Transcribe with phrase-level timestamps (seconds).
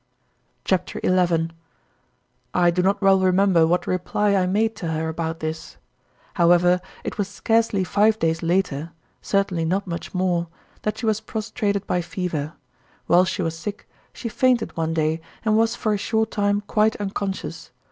[0.65, 1.51] CHAPTER XI 27.
[2.55, 5.77] I do not well remember what reply I made to her about this.
[6.33, 10.47] However, it was scarcely five days later certainly not much more
[10.81, 12.53] that she was prostrated by fever.
[13.05, 16.95] While she was sick, she fainted one day and was for a short time quite
[16.95, 17.69] unconscious.